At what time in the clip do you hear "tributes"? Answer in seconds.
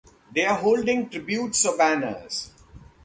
1.09-1.63